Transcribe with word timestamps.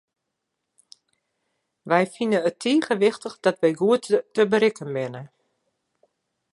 Wy 1.89 2.03
fine 2.13 2.37
it 2.49 2.57
tige 2.63 2.93
wichtich 3.01 3.37
dat 3.45 3.57
wy 3.61 3.71
goed 3.79 4.05
te 4.33 4.41
berikken 4.51 4.89
binne. 4.95 5.23